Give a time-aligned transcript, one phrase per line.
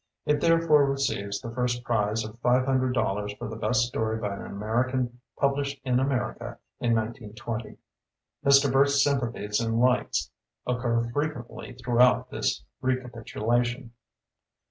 [0.25, 4.17] It therefore re ceives the first prize of five hundred dollars for the best story
[4.17, 7.77] by an Amer ican published in America in 1920.^
[8.43, 8.73] Mr.
[8.73, 10.31] Burt's sympathies and likes
[10.65, 13.91] oc cur frequently throughout this re capitulation.